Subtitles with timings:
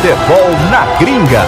[0.00, 1.42] Futebol na gringa.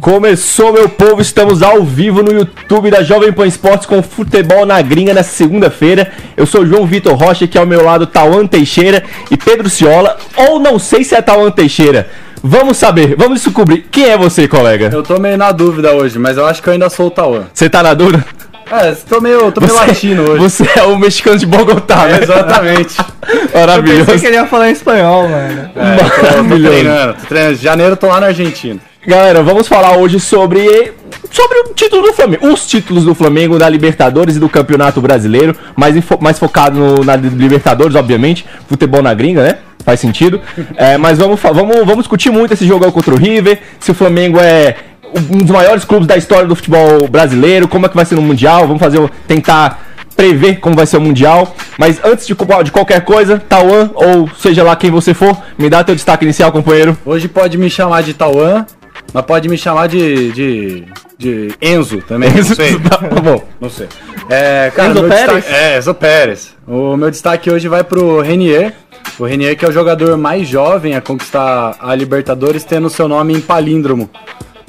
[0.00, 4.80] Começou, meu povo, estamos ao vivo no YouTube da Jovem Pan Esportes com Futebol na
[4.80, 6.10] Gringa nessa segunda-feira.
[6.36, 10.60] Eu sou João Vitor Rocha, que ao meu lado Tauan Teixeira e Pedro Ciola, ou
[10.60, 12.08] não sei se é Tauan Teixeira.
[12.42, 14.90] Vamos saber, vamos descobrir quem é você, colega.
[14.92, 17.46] Eu tô meio na dúvida hoje, mas eu acho que eu ainda sou o Tauan.
[17.52, 18.24] Você tá na dura?
[18.70, 20.38] É, tô meio, tô meio latino hoje.
[20.42, 22.18] Você é o mexicano de Bogotá, né?
[22.22, 22.96] Exatamente.
[23.54, 24.04] Maravilhoso.
[24.06, 25.70] Pensei que ele ia falar em espanhol, mano.
[25.76, 26.72] É, tô, tô Maravilhoso.
[26.74, 27.56] treinando, tô treinando.
[27.56, 28.80] Janeiro eu tô lá na Argentina.
[29.06, 30.92] Galera, vamos falar hoje sobre
[31.30, 35.54] sobre o título do Flamengo, os títulos do Flamengo da Libertadores e do Campeonato Brasileiro,
[35.76, 39.58] mais, mais focado no- na Libertadores, obviamente, futebol na gringa, né?
[39.84, 40.40] Faz sentido.
[40.76, 44.40] É, mas vamos, vamos, vamos discutir muito esse jogo contra o River, se o Flamengo
[44.40, 44.74] é
[45.14, 48.22] um dos maiores clubes da história do futebol brasileiro, como é que vai ser no
[48.22, 49.84] Mundial, vamos fazer tentar
[50.16, 51.54] prever como vai ser o Mundial.
[51.78, 55.84] Mas antes de, de qualquer coisa, Tauan, ou seja lá quem você for, me dá
[55.84, 56.96] teu destaque inicial, companheiro.
[57.04, 58.64] Hoje pode me chamar de Tauan,
[59.12, 60.32] mas pode me chamar de.
[60.32, 60.84] de.
[61.18, 62.30] de Enzo também.
[62.32, 62.78] Não sei.
[62.88, 63.42] Tá bom.
[63.60, 63.88] Não sei.
[64.28, 65.34] É, cara, Enzo Pérez?
[65.44, 66.56] destaque- é, Enzo Pérez.
[66.66, 68.72] O meu destaque hoje vai pro Renier.
[69.18, 73.34] O Renier que é o jogador mais jovem a conquistar a Libertadores, tendo seu nome
[73.34, 74.10] em palíndromo.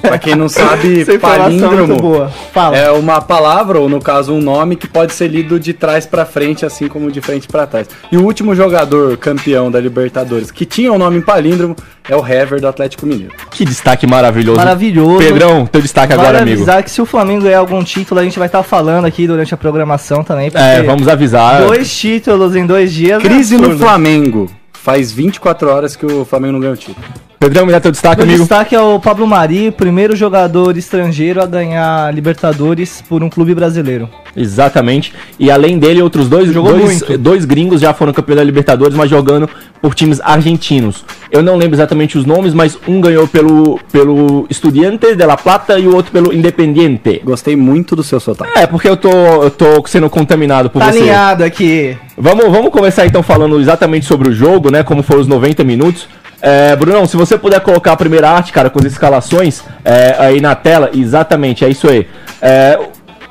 [0.00, 2.28] Pra quem não sabe, é palíndromo muito boa.
[2.52, 2.76] Fala.
[2.76, 6.24] é uma palavra, ou no caso um nome, que pode ser lido de trás pra
[6.24, 7.88] frente, assim como de frente pra trás.
[8.10, 11.74] E o último jogador campeão da Libertadores que tinha o nome em palíndromo
[12.08, 13.32] é o Hever do Atlético Mineiro.
[13.50, 14.56] Que destaque maravilhoso.
[14.58, 15.18] Maravilhoso.
[15.18, 16.56] Pedrão, teu destaque Vale agora, amigo.
[16.58, 19.52] avisar que se o Flamengo ganhar algum título, a gente vai estar falando aqui durante
[19.52, 20.50] a programação também.
[20.54, 21.62] É, vamos avisar.
[21.62, 23.18] Dois títulos em dois dias.
[23.22, 23.84] é Crise no absurdo.
[23.84, 24.50] Flamengo.
[24.72, 27.04] Faz 24 horas que o Flamengo não ganha o título.
[27.38, 28.40] Pedrão, me dá teu destaque, Meu amigo.
[28.40, 34.08] destaque é o Pablo Mari, primeiro jogador estrangeiro a ganhar Libertadores por um clube brasileiro.
[34.36, 35.12] Exatamente.
[35.38, 37.16] E além dele, outros dois, Jogou dois, muito.
[37.16, 39.48] dois gringos já foram campeões da Libertadores, mas jogando
[39.80, 41.04] por times argentinos.
[41.30, 45.78] Eu não lembro exatamente os nomes, mas um ganhou pelo, pelo Estudiantes de La Plata
[45.78, 47.22] e o outro pelo Independiente.
[47.24, 48.58] Gostei muito do seu sotaque.
[48.58, 49.10] É, porque eu tô,
[49.44, 50.98] eu tô sendo contaminado por Tá você.
[50.98, 51.96] alinhado aqui.
[52.16, 54.82] Vamos, vamos começar então falando exatamente sobre o jogo, né?
[54.82, 56.08] Como foram os 90 minutos.
[56.40, 60.40] É, Brunão, se você puder colocar a primeira arte, cara, com as escalações é, aí
[60.40, 62.06] na tela, exatamente, é isso aí.
[62.40, 62.78] É,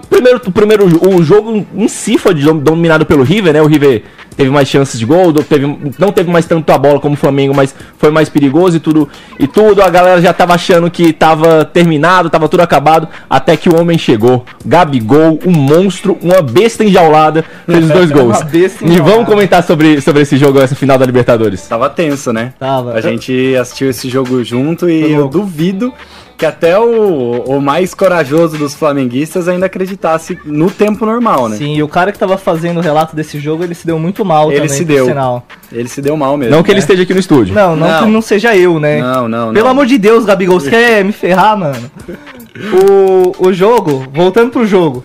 [0.10, 3.62] primeiro, o primeiro o jogo em si foi dom- dominado pelo River, né?
[3.62, 4.04] O River
[4.36, 5.66] teve mais chances de gol, do- teve,
[5.98, 9.10] não teve mais tanto a bola como o Flamengo, mas foi mais perigoso e tudo.
[9.40, 13.68] E tudo, a galera já tava achando que tava terminado, tava tudo acabado, até que
[13.68, 14.46] o homem chegou.
[14.64, 18.38] Gabigol, um monstro, uma besta enjaulada, fez os dois gols.
[18.82, 21.68] E vamos comentar sobre, sobre esse jogo, essa final da Libertadores.
[21.68, 22.54] Tava tenso, né?
[22.60, 22.94] Tava.
[22.94, 25.92] A gente assistiu esse jogo junto e eu duvido
[26.38, 31.58] que até o, o mais corajoso dos flamenguistas ainda acreditasse no tempo normal, né?
[31.58, 34.24] Sim, e o cara que tava fazendo o relato desse jogo, ele se deu muito
[34.24, 35.06] mal Ele também, se deu.
[35.06, 35.48] sinal.
[35.72, 36.56] Ele se deu mal mesmo.
[36.56, 36.82] Não que ele né?
[36.82, 37.56] esteja aqui no estúdio.
[37.56, 38.04] Não, não, Não.
[38.04, 39.02] que não seja eu, né?
[39.02, 39.72] Não, não, Pelo não.
[39.72, 41.90] amor de Deus, Gabigol, você quer me ferrar, mano?
[42.58, 45.04] O, o jogo, voltando pro jogo,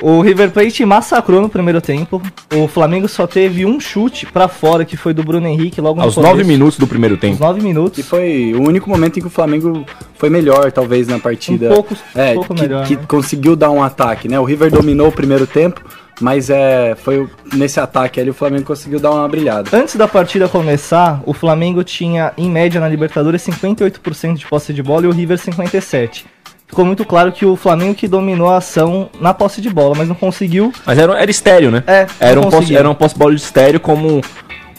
[0.00, 2.20] o River Plate massacrou no primeiro tempo.
[2.54, 6.04] O Flamengo só teve um chute pra fora, que foi do Bruno Henrique logo no
[6.06, 6.32] Aos começo.
[6.32, 7.40] nove minutos do primeiro Aos tempo.
[7.42, 7.98] nove minutos.
[7.98, 9.84] E foi o único momento em que o Flamengo
[10.18, 11.70] foi melhor, talvez, na partida.
[11.70, 13.02] Um pouco- é, pouco que, melhor, que né?
[13.06, 14.38] conseguiu dar um ataque, né?
[14.40, 15.80] O River dominou o primeiro tempo,
[16.20, 19.68] mas é, foi nesse ataque ali o Flamengo conseguiu dar uma brilhada.
[19.76, 24.82] Antes da partida começar, o Flamengo tinha, em média, na Libertadores, 58% de posse de
[24.82, 26.24] bola e o River 57%.
[26.72, 30.08] Ficou muito claro que o Flamengo que dominou a ação na posse de bola, mas
[30.08, 30.72] não conseguiu.
[30.86, 31.84] Mas era, era estéreo, né?
[31.86, 34.22] É, Era um, posse, era um posse de bola de estéreo como...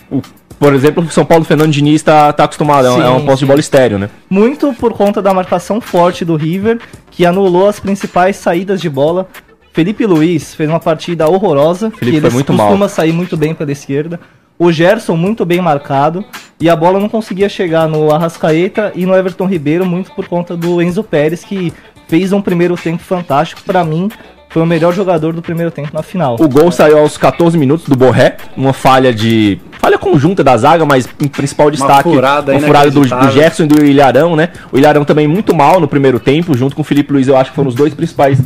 [0.09, 0.19] O,
[0.57, 2.87] por exemplo, o São Paulo Fernando Diniz tá, tá acostumado.
[2.87, 4.09] É um- é um Sim, posse de bola estéreo, né?
[4.27, 6.79] Muito por conta da marcação forte do River,
[7.11, 9.27] que anulou as principais saídas de bola.
[9.71, 12.89] Felipe Luiz fez uma partida horrorosa, Felipe que ele muito costuma mal.
[12.89, 14.19] sair muito bem pela esquerda.
[14.57, 16.25] O Gerson muito bem marcado
[16.63, 20.55] e a bola não conseguia chegar no Arrascaeta e no Everton Ribeiro, muito por conta
[20.55, 21.73] do Enzo Pérez, que
[22.07, 23.61] fez um primeiro tempo fantástico.
[23.65, 24.09] Pra mim,
[24.47, 26.37] foi o melhor jogador do primeiro tempo na final.
[26.39, 29.59] O gol saiu aos 14 minutos do Borré, uma falha de.
[29.73, 32.03] Falha conjunta da zaga, mas em principal destaque.
[32.03, 33.31] furada uma furada do, do.
[33.31, 34.47] Gerson e do Ilharão, né?
[34.71, 37.49] O Ilharão também muito mal no primeiro tempo, junto com o Felipe Luiz, eu acho
[37.49, 38.39] que foram os dois principais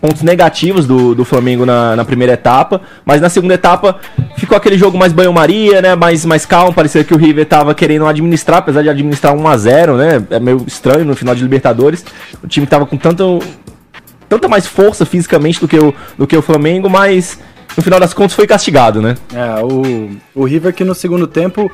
[0.00, 2.80] pontos negativos do, do Flamengo na, na primeira etapa.
[3.04, 4.00] Mas na segunda etapa
[4.36, 5.94] ficou aquele jogo mais banho-maria, né?
[5.94, 6.72] Mais, mais calmo.
[6.72, 10.22] Parecia que o River tava querendo administrar, apesar de administrar 1 a 0 né?
[10.30, 12.04] É meio estranho no final de Libertadores.
[12.42, 13.40] O time tava com tanto
[14.28, 17.40] tanta mais força fisicamente do que o, do que o Flamengo, mas
[17.76, 19.16] no final das contas foi castigado, né?
[19.34, 21.70] É, o, o River que no segundo tempo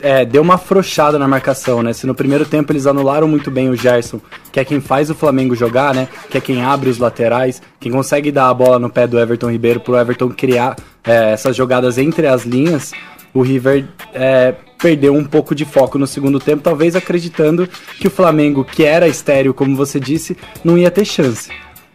[0.00, 1.92] é, deu uma afrouxada na marcação, né?
[1.92, 4.20] Se no primeiro tempo eles anularam muito bem o Gerson,
[4.50, 6.08] que é quem faz o Flamengo jogar, né?
[6.30, 9.50] Que é quem abre os laterais, quem consegue dar a bola no pé do Everton
[9.50, 12.92] Ribeiro pro Everton criar é, essas jogadas entre as linhas,
[13.34, 17.68] o River é, perdeu um pouco de foco no segundo tempo, talvez acreditando
[17.98, 21.50] que o Flamengo, que era estéreo, como você disse, não ia ter chance.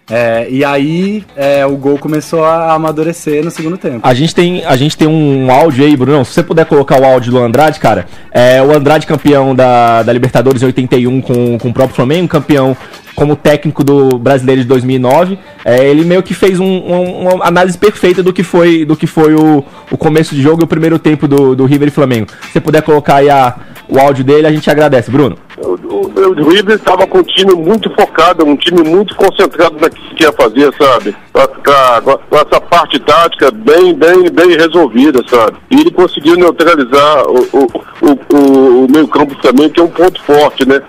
[0.10, 4.00] É, e aí é, o gol começou a amadurecer no segundo tempo.
[4.02, 6.24] A gente tem, a gente tem um áudio aí, Bruno.
[6.24, 8.06] Se você puder colocar o áudio do Andrade, cara.
[8.32, 12.76] É o Andrade campeão da, da Libertadores em 81 com, com o próprio Flamengo, campeão
[13.18, 15.40] como técnico do Brasileiro de 2009.
[15.66, 19.08] É, ele meio que fez um- um- uma análise perfeita do que foi, do que
[19.08, 22.28] foi o, o começo de jogo e o primeiro tempo do, do River e Flamengo.
[22.44, 23.56] Se você puder colocar aí a,
[23.90, 25.36] o áudio dele, a gente agradece, Bruno.
[25.58, 30.16] O, o, o River estava com um time muito focado, um time muito concentrado naquilo
[30.16, 31.16] que ia fazer, sabe?
[31.34, 35.58] Com, essa parte tática bem, bem, bem resolvida, sabe?
[35.72, 37.66] E ele conseguiu neutralizar o, o,
[38.02, 40.80] o, o, o meio campo também, que é um ponto forte, né?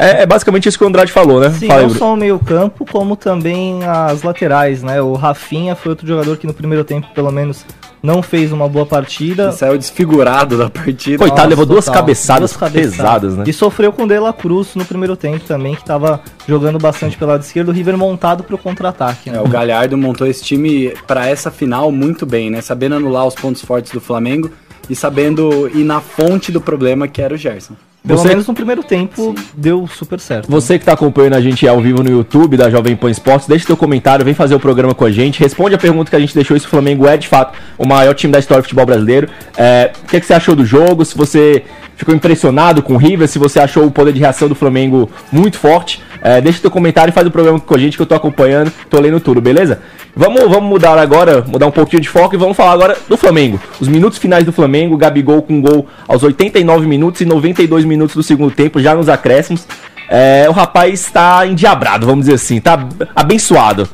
[0.00, 1.50] É, é basicamente isso que o Andrade falou, né?
[1.50, 5.02] Sim, Fala não só o meio campo, como também as laterais, né?
[5.02, 7.64] O Rafinha foi outro jogador que no primeiro tempo, pelo menos,
[8.02, 9.52] não fez uma boa partida.
[9.52, 11.18] Saiu desfigurado da partida.
[11.18, 12.96] Coitado, Nossa, levou duas cabeçadas Duas cabeçadas.
[12.96, 13.44] pesadas, né?
[13.46, 17.16] E sofreu com o De La Cruz no primeiro tempo também, que tava jogando bastante
[17.16, 17.68] pelo lado esquerdo.
[17.68, 19.36] O River montado pro contra-ataque, né?
[19.36, 22.62] É, o Galhardo montou esse time para essa final muito bem, né?
[22.62, 24.50] Sabendo anular os pontos fortes do Flamengo
[24.88, 27.74] e sabendo ir na fonte do problema que era o Gerson.
[28.06, 30.50] Pelo Você- menos no primeiro tempo deu super certo.
[30.50, 33.66] Você que está acompanhando a gente ao vivo no YouTube da Jovem Pan Esportes, deixe
[33.66, 36.34] seu comentário, vem fazer o programa com a gente, responde a pergunta que a gente
[36.34, 39.28] deixou se o Flamengo é de fato o maior time da história do futebol brasileiro.
[39.56, 41.04] É, o que, que você achou do jogo?
[41.04, 41.62] Se você
[41.94, 45.58] ficou impressionado com o River, se você achou o poder de reação do Flamengo muito
[45.58, 48.14] forte, é, deixa seu comentário e faz o programa com a gente que eu tô
[48.14, 49.80] acompanhando, tô lendo tudo, beleza?
[50.14, 53.60] Vamos, vamos mudar agora, mudar um pouquinho de foco e vamos falar agora do Flamengo.
[53.80, 58.22] Os minutos finais do Flamengo, Gabigol com gol aos 89 minutos e 92 minutos do
[58.22, 59.66] segundo tempo, já nos acréscimos.
[60.08, 63.88] É, o rapaz está endiabrado, vamos dizer assim, tá abençoado.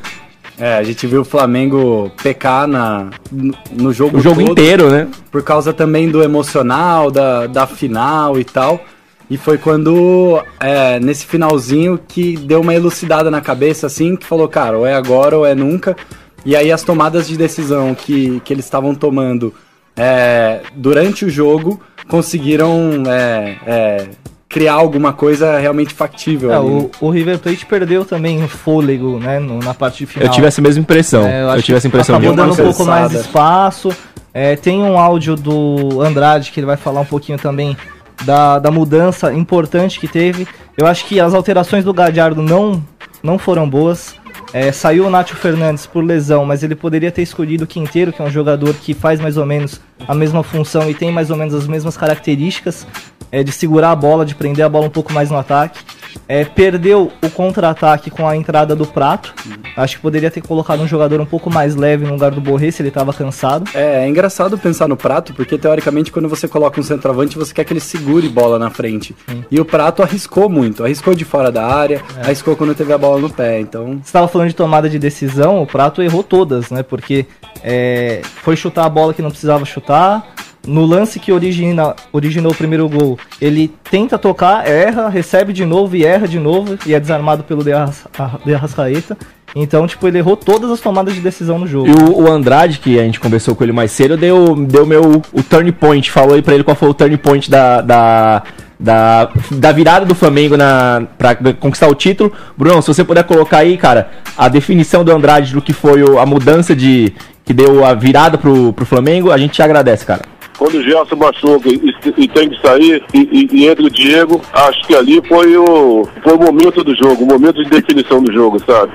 [0.58, 4.90] É, a gente viu o Flamengo pecar na, no- no jogo O jogo todo, inteiro,
[4.90, 5.06] né?
[5.30, 8.80] por causa também do emocional, da, da final e tal.
[9.28, 14.48] E foi quando, é, nesse finalzinho, que deu uma elucidada na cabeça, assim, que falou,
[14.48, 15.96] cara, ou é agora ou é nunca.
[16.44, 19.52] E aí as tomadas de decisão que, que eles estavam tomando
[19.96, 24.06] é, durante o jogo conseguiram é, é,
[24.48, 26.52] criar alguma coisa realmente factível.
[26.52, 26.88] É, ali, né?
[27.00, 30.28] o, o River Plate perdeu também o fôlego, né, no- na parte de final.
[30.28, 31.26] Eu tive essa mesma impressão.
[31.26, 33.88] É, eu, acho tive essa impressão Acabou dando um pouco mais espaço.
[34.32, 37.76] É, tem um áudio do Andrade que ele vai falar um pouquinho também
[38.24, 40.46] da, da mudança importante que teve.
[40.76, 42.82] Eu acho que as alterações do Gadiardo não,
[43.22, 44.14] não foram boas.
[44.52, 48.22] É, saiu o Nacho Fernandes por lesão, mas ele poderia ter escolhido o Quinteiro, que
[48.22, 51.36] é um jogador que faz mais ou menos a mesma função e tem mais ou
[51.36, 52.86] menos as mesmas características
[53.30, 55.80] é, de segurar a bola, de prender a bola um pouco mais no ataque.
[56.28, 59.34] É, perdeu o contra-ataque com a entrada do Prato.
[59.76, 62.70] Acho que poderia ter colocado um jogador um pouco mais leve no lugar do Borré
[62.70, 63.70] se ele estava cansado.
[63.74, 67.64] É, é engraçado pensar no Prato, porque teoricamente quando você coloca um centroavante, você quer
[67.64, 69.14] que ele segure bola na frente.
[69.50, 73.20] E o Prato arriscou muito, arriscou de fora da área, arriscou quando teve a bola
[73.20, 73.98] no pé, então...
[74.02, 76.82] Você estava falando de tomada de decisão, o Prato errou todas, né?
[76.82, 77.26] Porque
[77.62, 80.35] é, foi chutar a bola que não precisava chutar.
[80.66, 85.94] No lance que origina, originou o primeiro gol, ele tenta tocar, erra, recebe de novo
[85.96, 88.06] e erra de novo, e é desarmado pelo De Arras-
[88.44, 89.16] De Arrascaeta.
[89.54, 91.88] Então, tipo, ele errou todas as tomadas de decisão no jogo.
[91.88, 95.42] E o, Andrade, que a gente conversou com ele mais cedo, deu, deu meu o
[95.42, 98.42] turn point, falou aí pra ele qual foi o turn point da, da,
[98.78, 102.32] da, da virada do Flamengo na, pra conquistar o título.
[102.56, 106.26] Bruno, se você puder colocar aí, cara, a definição do Andrade do que foi a
[106.26, 107.14] mudança de.
[107.44, 110.22] que deu a virada pro, pro Flamengo, a gente te agradece, cara.
[110.58, 114.86] Quando o Gerson machuca e, e tem que sair e, e- entra o Diego, acho
[114.86, 118.58] que ali foi o, foi o momento do jogo, o momento de definição do jogo,
[118.64, 118.92] sabe?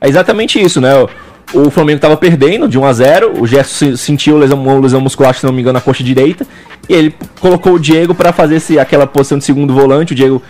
[0.00, 0.90] É exatamente isso, né?
[1.52, 5.00] O, Flamengo tava perdendo de 1 a 0 o Gerson se- sentiu lesão, uma lesão
[5.00, 6.46] muscular, se não me engano, na coxa direita,
[6.88, 10.42] e ele colocou o Diego para fazer esse, aquela posição de segundo volante, o Diego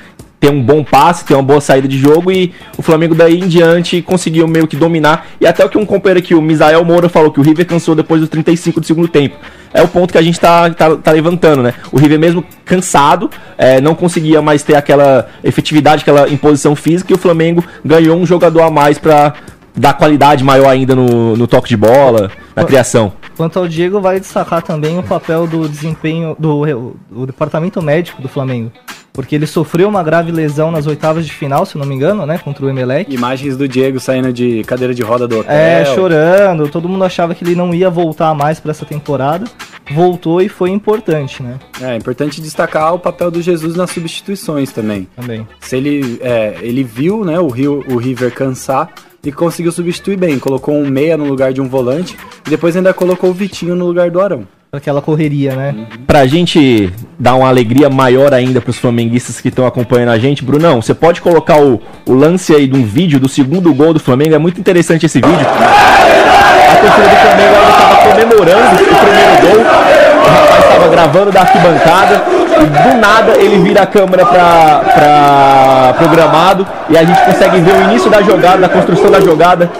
[0.44, 3.48] tem um bom passe, tem uma boa saída de jogo e o Flamengo daí em
[3.48, 5.26] diante conseguiu meio que dominar.
[5.40, 7.94] E até o que um companheiro aqui, o Misael Moura, falou que o River cansou
[7.94, 9.36] depois dos 35 do segundo tempo.
[9.72, 11.72] É o ponto que a gente tá, tá, tá levantando, né?
[11.90, 17.14] O River mesmo cansado, é, não conseguia mais ter aquela efetividade, aquela imposição física e
[17.14, 19.32] o Flamengo ganhou um jogador a mais pra
[19.74, 23.14] dar qualidade maior ainda no, no toque de bola, na criação.
[23.34, 28.28] Quanto ao Diego, vale destacar também o papel do desempenho do, do departamento médico do
[28.28, 28.70] Flamengo.
[29.14, 32.36] Porque ele sofreu uma grave lesão nas oitavas de final, se não me engano, né?
[32.36, 33.14] Contra o Emelec.
[33.14, 35.54] Imagens do Diego saindo de cadeira de roda do hotel.
[35.54, 36.68] É, chorando.
[36.68, 39.46] Todo mundo achava que ele não ia voltar mais pra essa temporada.
[39.92, 41.60] Voltou e foi importante, né?
[41.80, 45.06] É importante destacar o papel do Jesus nas substituições também.
[45.14, 45.46] Também.
[45.60, 48.90] Se ele, é, ele viu né, o, Rio, o River cansar
[49.22, 50.40] e conseguiu substituir bem.
[50.40, 53.86] Colocou um meia no lugar de um volante e depois ainda colocou o Vitinho no
[53.86, 54.44] lugar do Arão.
[54.76, 55.74] Aquela correria, né?
[56.06, 60.82] Pra gente dar uma alegria maior ainda pros flamenguistas que estão acompanhando a gente, Brunão,
[60.82, 64.34] você pode colocar o, o lance aí de um vídeo do segundo gol do Flamengo,
[64.34, 65.46] é muito interessante esse vídeo.
[65.46, 72.22] A torcida do Flamengo estava comemorando o primeiro gol, o rapaz estava gravando da arquibancada
[72.60, 77.74] e do nada ele vira a câmera pra, pra programado e a gente consegue ver
[77.74, 79.70] o início da jogada, da construção da jogada.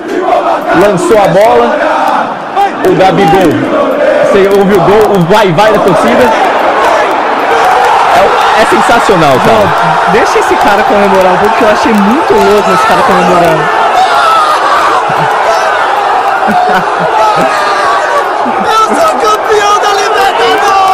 [0.81, 1.94] Lançou a bola,
[2.89, 3.53] o Gabigol.
[4.25, 6.25] Você ouve o gol, o vai-vai da torcida.
[8.15, 9.65] É, é sensacional, cara.
[9.65, 13.85] Não, deixa esse cara comemorar um pouco, que eu achei muito louco esse cara comemorando.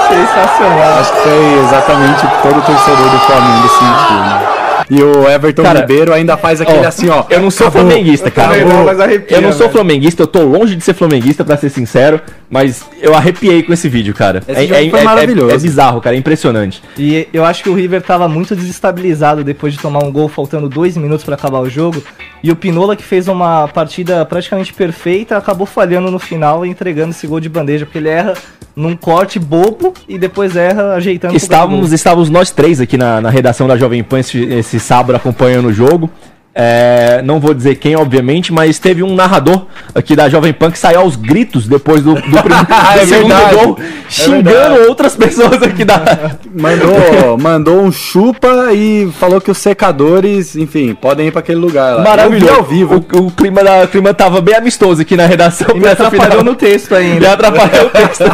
[0.09, 0.99] Sensacional.
[1.01, 4.60] Acho que foi exatamente o que todo torcedor do Flamengo sentiu.
[4.91, 7.25] E o Everton Cara, Ribeiro ainda faz aquele Ó, assim, ó.
[7.31, 7.89] Eu não sou acabou.
[7.89, 8.49] flamenguista, cara.
[8.49, 9.73] também não, mas arrepia, eu não sou velho.
[9.73, 12.21] flamenguista, eu tô longe de ser flamenguista, pra ser sincero,
[12.51, 14.43] mas eu arrepiei com esse vídeo, cara.
[14.49, 15.55] Esse jogo foi maravilhoso.
[15.55, 16.83] É, bizarro, cara, é impressionante.
[16.99, 20.69] E eu acho que o River tava muito desestabilizado depois de tomar um gol faltando
[20.69, 22.03] dois minutos pra acabar o jogo.
[22.43, 27.11] E o Pinola, que fez uma partida praticamente perfeita, acabou falhando no final e entregando
[27.11, 28.35] esse gol de bandeja, porque ele erra
[28.75, 33.67] num corte bobo e depois erra ajeitando Estávamos, estávamos nós três aqui na, na redação
[33.67, 36.11] da Jovem Pan esse, esse sábado acompanhando o jogo.
[36.53, 40.79] É, não vou dizer quem, obviamente, mas teve um narrador aqui da Jovem Pan que
[40.81, 42.21] saiu aos gritos depois do, do,
[43.01, 43.55] É segundo verdade.
[43.55, 43.79] gol,
[44.09, 44.89] xingando verdade.
[44.89, 46.33] outras pessoas aqui da.
[46.53, 51.95] Mandou, mandou um chupa e falou que os secadores, enfim, podem ir pra aquele lugar
[51.95, 52.03] lá.
[52.03, 52.53] Maravilhoso.
[52.53, 53.05] Ao vivo.
[53.13, 55.69] O, o clima, da, o clima tava bem amistoso aqui na redação.
[55.77, 56.45] E me atrapalhou final.
[56.45, 57.33] no texto ainda.
[57.33, 58.25] atrapalhou o texto.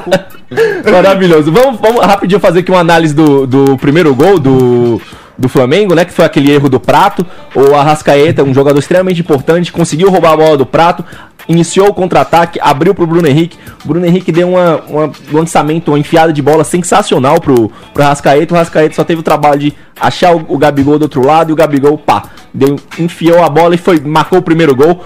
[0.90, 1.52] Maravilhoso.
[1.52, 5.02] Vamos, vamos rapidinho fazer aqui uma análise do, do primeiro gol do,
[5.38, 6.05] do Flamengo, né?
[6.05, 7.26] Que foi aquele erro do Prato.
[7.55, 11.05] O Arrascaeta, um jogador extremamente importante, conseguiu roubar a bola do Prato.
[11.49, 13.57] Iniciou o contra-ataque, abriu pro Bruno Henrique.
[13.85, 18.55] O Bruno Henrique deu uma, um lançamento, uma enfiada de bola sensacional pro, pro Arrascaeta.
[18.55, 21.52] O Arrascaeta só teve o trabalho de achar o, o Gabigol do outro lado e
[21.52, 25.02] o Gabigol, pá, deu, enfiou a bola e foi, marcou o primeiro gol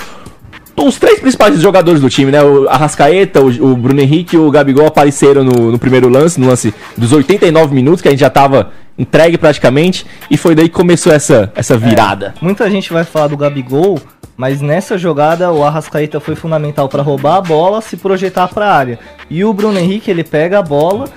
[0.77, 2.43] os três principais jogadores do time, né?
[2.43, 6.47] O Arrascaeta, o, o Bruno Henrique e o Gabigol apareceram no, no primeiro lance, no
[6.47, 10.75] lance dos 89 minutos, que a gente já tava entregue praticamente, e foi daí que
[10.75, 12.35] começou essa, essa virada.
[12.41, 13.99] Muita gente vai falar do Gabigol,
[14.37, 18.99] mas nessa jogada o Arrascaeta foi fundamental pra roubar a bola, se projetar pra área.
[19.31, 21.09] E o Bruno Henrique, ele pega a bola,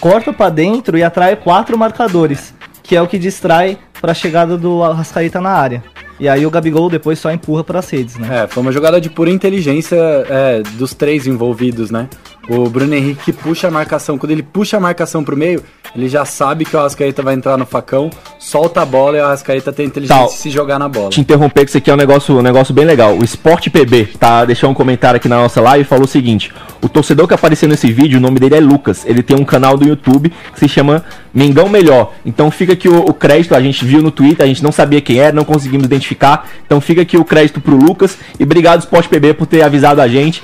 [0.00, 4.82] corta pra dentro e atrai quatro marcadores, que é o que distrai pra chegada do
[4.82, 5.84] Arrascaeta na área.
[6.18, 8.44] E aí o Gabigol depois só empurra pras redes, né?
[8.44, 12.08] É, foi uma jogada de pura inteligência é, dos três envolvidos, né?
[12.48, 14.18] O Bruno Henrique puxa a marcação.
[14.18, 15.62] Quando ele puxa a marcação pro meio,
[15.94, 19.24] ele já sabe que o Arrascaeta vai entrar no facão, solta a bola e o
[19.24, 21.10] Arrascaeta tem inteligência de se jogar na bola.
[21.10, 23.16] Te interromper que isso aqui é um negócio, um negócio bem legal.
[23.16, 24.44] O Sport PB, tá?
[24.44, 27.68] Deixou um comentário aqui na nossa live e falou o seguinte: o torcedor que apareceu
[27.68, 29.04] nesse vídeo, o nome dele é Lucas.
[29.04, 31.04] Ele tem um canal do YouTube que se chama
[31.34, 32.12] Mengão Melhor.
[32.24, 35.00] Então fica aqui o, o crédito, a gente viu no Twitter, a gente não sabia
[35.00, 36.48] quem era, não conseguimos identificar.
[36.64, 38.16] Então fica aqui o crédito pro Lucas.
[38.38, 40.42] E obrigado, Sport PB, por ter avisado a gente.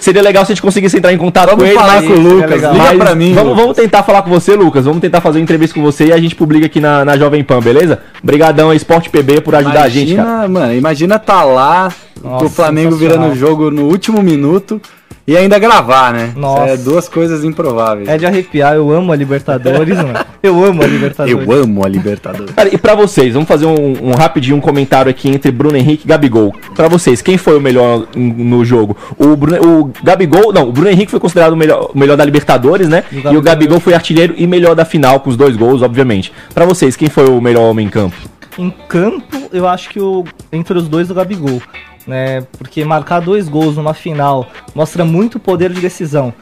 [0.00, 1.78] Seria legal se a gente conseguisse entrar em contato Vamos com ele.
[1.78, 3.34] falar com o Lucas, liga mas pra mim.
[3.34, 4.84] Vamos, vamos tentar falar com você, Lucas.
[4.84, 7.42] Vamos tentar fazer uma entrevista com você e a gente publica aqui na, na Jovem
[7.42, 8.00] Pan, beleza?
[8.22, 10.28] Obrigadão aí, Sport PB, por ajudar a gente, cara.
[10.28, 14.80] Imagina, mano, imagina tá lá, Nossa, o Flamengo virando o jogo no último minuto
[15.26, 16.32] e ainda gravar, né?
[16.36, 16.64] Nossa.
[16.64, 18.08] Isso é duas coisas improváveis.
[18.08, 20.18] É de arrepiar, eu amo a Libertadores, mano.
[20.42, 21.48] Eu amo a Libertadores.
[21.48, 22.54] Eu amo a Libertadores.
[22.54, 26.04] Cara, e pra vocês, vamos fazer um, um rapidinho um comentário aqui entre Bruno Henrique
[26.04, 26.54] e Gabigol.
[26.74, 28.96] Pra vocês, quem foi o melhor no jogo?
[29.18, 32.24] O, Bruno, o Gabigol, não, o Bruno Henrique foi considerado o melhor, o melhor da
[32.24, 33.04] Libertadores, né?
[33.10, 35.56] E o E o Gabigol Gabigol foi artilheiro e melhor da final, com os dois
[35.56, 36.32] gols, obviamente.
[36.54, 38.16] Pra vocês, quem foi o melhor homem em campo?
[38.58, 41.60] Em campo, eu acho que o entre os dois o Gabigol.
[42.06, 42.42] Né?
[42.58, 46.32] Porque marcar dois gols numa final mostra muito poder de decisão.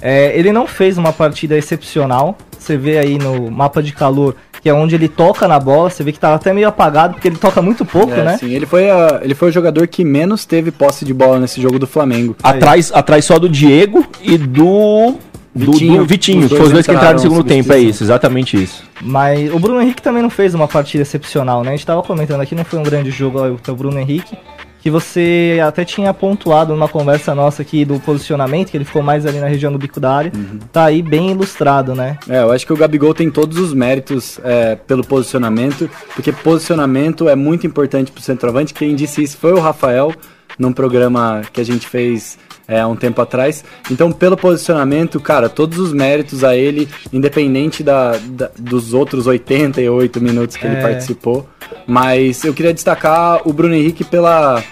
[0.00, 2.36] É, ele não fez uma partida excepcional.
[2.58, 6.04] Você vê aí no mapa de calor, que é onde ele toca na bola, você
[6.04, 8.38] vê que tá até meio apagado, porque ele toca muito pouco, É, né?
[8.38, 11.60] sim, ele foi, a- ele foi o jogador que menos teve posse de bola nesse
[11.60, 12.36] jogo do Flamengo.
[12.42, 15.16] Atrás, atrás só do Diego e do.
[15.54, 15.98] Do Vitinho.
[15.98, 18.02] do Vitinho, Os que foram os dois dois que entraram no segundo tempo, é isso,
[18.02, 18.82] exatamente isso.
[19.02, 21.68] Mas o Bruno Henrique também não fez uma partida excepcional, né?
[21.68, 23.38] A gente tava comentando aqui, não foi um grande jogo
[23.68, 24.34] o Bruno Henrique,
[24.82, 29.24] que você até tinha pontuado numa conversa nossa aqui do posicionamento, que ele ficou mais
[29.24, 30.32] ali na região do bico da área.
[30.72, 32.18] Tá aí bem ilustrado, né?
[32.28, 37.28] É, eu acho que o Gabigol tem todos os méritos é, pelo posicionamento, porque posicionamento
[37.28, 38.74] é muito importante pro centroavante.
[38.74, 40.12] Quem disse isso foi o Rafael,
[40.58, 42.36] num programa que a gente fez
[42.72, 43.64] é, há um tempo atrás.
[43.90, 50.20] Então, pelo posicionamento, cara, todos os méritos a ele, independente da, da- dos outros 88
[50.20, 50.80] minutos que ele É.
[50.82, 51.46] participou.
[51.86, 54.62] Mas eu queria destacar o Bruno Henrique pela,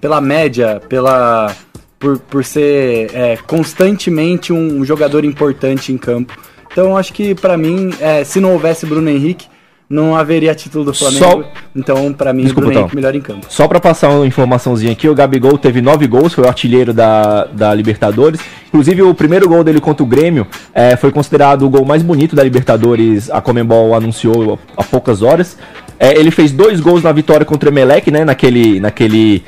[0.00, 1.54] pela média, pela
[1.98, 6.36] por, por ser é, constantemente um jogador importante em campo.
[6.72, 9.46] Então acho que pra mim, é, se não houvesse Bruno Henrique,
[9.90, 11.24] não haveria título do Flamengo.
[11.24, 11.42] Só-
[11.74, 12.80] Então pra mim, Desculpa, Bruno Tom.
[12.82, 13.46] Henrique melhor em campo.
[13.48, 17.46] Só pra passar uma informaçãozinha aqui, o Gabigol teve nove gols, foi o artilheiro da,
[17.46, 18.40] da Libertadores.
[18.68, 22.36] Inclusive, o primeiro gol dele contra o Grêmio eh, foi considerado o gol mais bonito
[22.36, 25.58] da Libertadores, a Comembol anunciou há poucas horas.
[25.98, 28.78] Eh, ele fez dois gols na vitória contra o Emelec, né, naquele...
[28.78, 29.42] naquele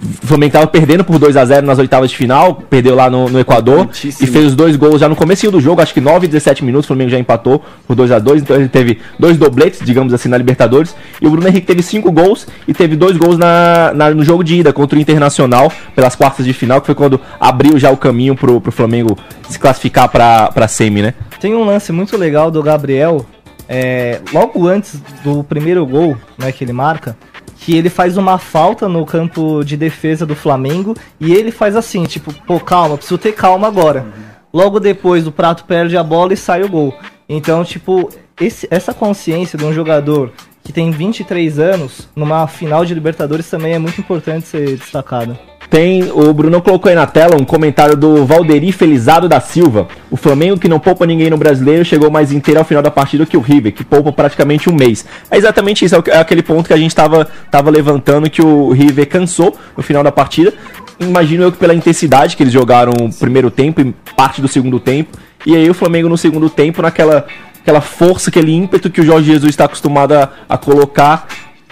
[0.00, 3.28] o Flamengo tava perdendo por 2 a 0 nas oitavas de final, perdeu lá no,
[3.28, 4.28] no Equador Importantíssimo.
[4.28, 6.64] e fez os dois gols já no começo do jogo, acho que 9 e 17
[6.64, 10.12] minutos, o Flamengo já empatou por 2 a 2 então ele teve dois dobletes, digamos
[10.14, 10.94] assim, na Libertadores.
[11.20, 14.44] E o Bruno Henrique teve cinco gols e teve dois gols na, na- no jogo
[14.44, 17.96] de ida contra o Internacional, pelas quartas de final, que foi quando abriu já o
[17.96, 21.14] caminho pro, pro Flamengo se classificar pra, pra semi, né?
[21.40, 23.26] Tem um lance muito legal do Gabriel,
[23.68, 27.16] é, logo antes do primeiro gol né, que ele marca,
[27.60, 32.04] que ele faz uma falta no campo de defesa do Flamengo e ele faz assim,
[32.04, 34.06] tipo, pô, calma, preciso ter calma agora.
[34.52, 36.94] Logo depois o Prato perde a bola e sai o gol.
[37.28, 38.08] Então, tipo,
[38.40, 40.32] esse- essa consciência de um jogador
[40.64, 45.36] que tem 23 anos, numa final de Libertadores também é muito importante ser destacado.
[45.70, 49.86] Tem, o Bruno colocou aí na tela um comentário do Valderi Felizado da Silva.
[50.10, 53.26] O Flamengo, que não poupa ninguém no brasileiro, chegou mais inteiro ao final da partida
[53.26, 55.04] que o River, que poupa praticamente um mês.
[55.30, 58.70] É exatamente isso, é é aquele ponto que a gente estava tava levantando, que o
[58.70, 60.54] River cansou no final da partida.
[60.98, 64.80] Imagino eu que pela intensidade que eles jogaram o primeiro tempo e parte do segundo
[64.80, 65.18] tempo.
[65.46, 67.26] E aí o Flamengo no segundo tempo, naquela
[67.60, 71.28] aquela força, aquele ímpeto que o Jorge Jesus está acostumado a, a colocar,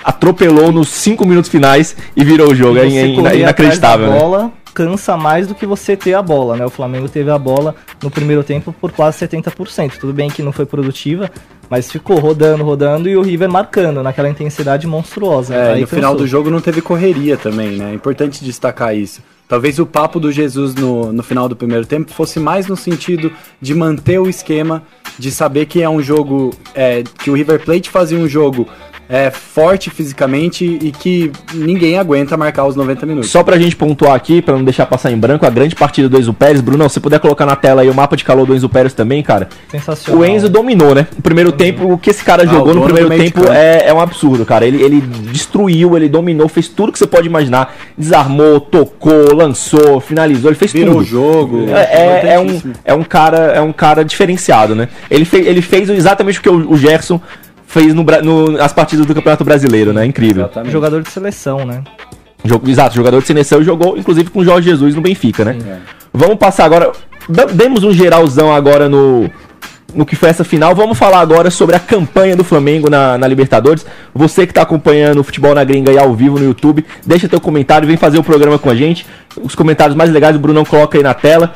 [0.06, 2.78] atropelou nos cinco minutos finais e virou o jogo.
[2.78, 4.18] É, ina- correr inacreditável, atrás da né?
[4.20, 6.66] bola cansa mais do que você ter a bola, né?
[6.66, 9.92] O Flamengo teve a bola no primeiro tempo por quase 70%.
[9.98, 11.30] Tudo bem que não foi produtiva,
[11.70, 15.54] mas ficou rodando, rodando e o River marcando naquela intensidade monstruosa.
[15.54, 16.26] É, Aí no final cansou.
[16.26, 17.92] do jogo não teve correria também, né?
[17.92, 19.22] É importante destacar isso.
[19.48, 23.32] Talvez o papo do Jesus no, no final do primeiro tempo fosse mais no sentido
[23.58, 24.82] de manter o esquema,
[25.18, 26.50] de saber que é um jogo.
[26.74, 28.68] é, que o River Plate fazia um jogo
[29.08, 33.30] é, forte fisicamente e que ninguém aguenta marcar os 90 minutos.
[33.30, 36.18] Só pra gente pontuar aqui, pra não deixar passar em branco, a grande partida do
[36.18, 36.60] Enzo Pérez.
[36.60, 38.92] Bruno, se você puder colocar na tela aí o mapa de calor do Enzo Pérez
[38.92, 39.48] também, cara.
[39.70, 40.20] Sensacional.
[40.20, 41.06] O Enzo dominou, né?
[41.18, 44.00] O primeiro tempo, o que esse cara Ah, jogou no primeiro tempo é, é um
[44.00, 44.66] absurdo, cara.
[44.66, 47.74] Ele, ele destruiu, ele dominou, fez tudo que você pode imaginar.
[47.96, 51.02] Desarmou, tocou, lançou, finalizou, ele fez Virou tudo.
[51.02, 51.66] o jogo.
[51.68, 54.88] É, é, é um, é um cara é um cara diferenciado, né?
[55.10, 57.20] Ele, fez ele fez exatamente o que o, o Gerson
[57.66, 60.04] fez no, no, nas partidas do Campeonato Brasileiro, né?
[60.06, 60.44] Incrível.
[60.44, 60.72] Exatamente.
[60.72, 61.82] Jogador de seleção, né?
[62.44, 65.56] Jogo, exato, jogador de seleção jogou, inclusive, com o Jorge Jesus no Benfica, né?
[65.66, 65.78] É.
[66.12, 66.92] Vamos passar agora.
[67.54, 69.28] Demos um geralzão agora no,
[69.94, 70.74] no que foi essa final.
[70.74, 73.84] Vamos falar agora sobre a campanha do Flamengo na, na Libertadores.
[74.14, 77.40] Você que está acompanhando o futebol na gringa aí ao vivo no YouTube, deixa teu
[77.40, 79.06] comentário, vem fazer o programa com a gente.
[79.42, 81.52] Os comentários mais legais o Brunão coloca aí na tela.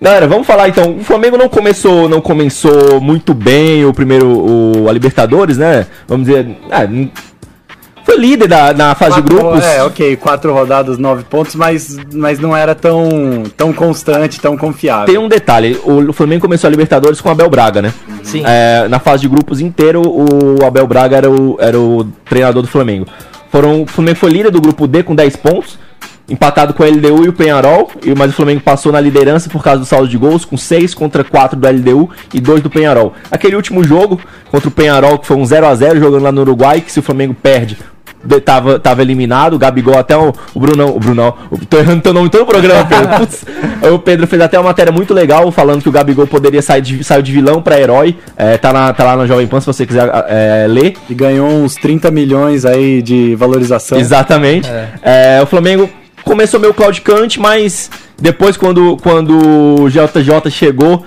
[0.00, 0.96] Galera, vamos falar então.
[0.96, 5.86] O Flamengo não começou, não começou muito bem o primeiro o, a Libertadores, né?
[6.08, 6.88] Vamos dizer, é,
[8.02, 9.62] foi líder da, na fase de Quatro- grupos.
[9.64, 15.04] É, ok, quatro rodadas, nove pontos, mas, mas não era tão, tão constante, tão confiável.
[15.06, 17.92] Tem um detalhe, o Flamengo começou a Libertadores com o Abel Braga, né?
[18.22, 18.42] Sim.
[18.46, 22.68] É, na fase de grupos inteiro, o Abel Braga era o, era o treinador do
[22.68, 23.06] Flamengo.
[23.52, 25.78] Foram, o Flamengo foi líder do grupo D com 10 pontos,
[26.30, 29.62] empatado com a LDU e o Penharol, e- mas o Flamengo passou na liderança por
[29.62, 33.12] causa do saldo de gols, com 6 contra 4 do LDU e 2 do Penharol.
[33.30, 36.40] Aquele último jogo contra o Penharol, que foi um 0 a 0 jogando lá no
[36.42, 37.76] Uruguai, que se o Flamengo perde,
[38.22, 42.02] de- tava, tava eliminado, o Gabigol até o, o Brunão, o Brunão, o- tô errando
[42.02, 43.08] teu nome em todo o programa, Pedro.
[43.18, 43.44] Putz,
[43.92, 47.02] o Pedro fez até uma matéria muito legal falando que o Gabigol poderia sair de,
[47.02, 49.86] saiu de vilão pra herói, é, tá, na, tá lá na Jovem Pan se você
[49.86, 50.94] quiser é, ler.
[51.08, 53.98] E ganhou uns 30 milhões aí de valorização.
[53.98, 54.68] Exatamente.
[55.02, 55.88] É, o Flamengo
[56.30, 61.04] começou meio claudicante, mas depois quando, quando o JJ chegou,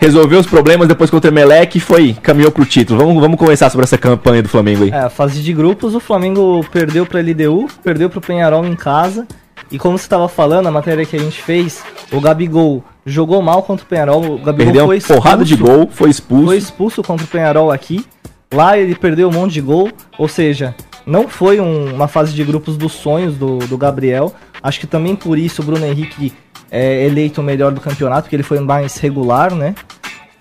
[0.00, 2.98] resolveu os problemas depois contra o Emelec e foi, caminhou pro título.
[2.98, 4.90] Vamos, vamos conversar sobre essa campanha do Flamengo aí.
[4.90, 9.26] É, a fase de grupos, o Flamengo perdeu pra LDU, perdeu pro Penharol em casa.
[9.70, 13.62] E como você estava falando, a matéria que a gente fez, o Gabigol jogou mal
[13.62, 14.24] contra o Penharol.
[14.24, 15.76] O Gabigol Perdeu foi uma porrada de expulso.
[15.76, 16.44] gol, foi expulso.
[16.46, 18.06] Foi expulso contra o Penharol aqui.
[18.54, 19.90] Lá ele perdeu um monte de gol.
[20.18, 24.32] Ou seja, não foi um- uma fase de grupos dos sonhos do, do Gabriel.
[24.62, 26.32] Acho que também por isso o Bruno Henrique
[26.70, 29.74] é eleito o melhor do campeonato, porque ele foi mais regular, né?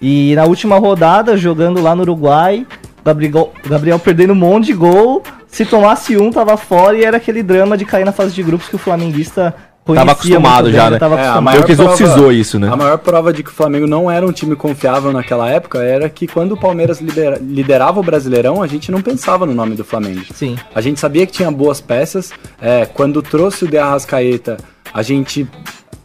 [0.01, 2.65] E na última rodada, jogando lá no Uruguai,
[3.03, 5.23] Gabriel, Gabriel perdendo um monte de gol.
[5.47, 8.67] Se tomasse um, tava fora e era aquele drama de cair na fase de grupos
[8.67, 10.97] que o flamenguista conhecia acostumado muito já, né?
[10.97, 11.43] Tava É, a acostumado.
[11.43, 12.69] maior Meio que exorcizou prova- isso, né?
[12.71, 16.09] A maior prova de que o Flamengo não era um time confiável naquela época era
[16.09, 19.85] que quando o Palmeiras lidera- liderava o Brasileirão, a gente não pensava no nome do
[19.85, 20.21] Flamengo.
[20.33, 20.57] Sim.
[20.73, 22.31] A gente sabia que tinha boas peças.
[22.61, 24.57] é, quando trouxe o De Arrascaeta,
[24.93, 25.47] a gente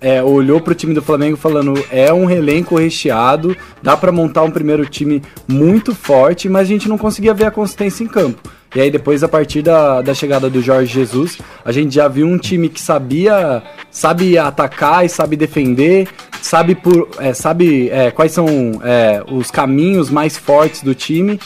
[0.00, 4.50] é, olhou pro time do Flamengo falando: é um elenco recheado, dá pra montar um
[4.50, 8.40] primeiro time muito forte, mas a gente não conseguia ver a consistência em campo.
[8.74, 12.26] E aí depois, a partir da, da chegada do Jorge Jesus, a gente já viu
[12.26, 16.09] um time que sabia, sabe atacar e sabe defender,
[16.42, 18.46] sabe por, é, sabe é, quais são
[18.85, 21.38] é, os caminhos mais fortes do time.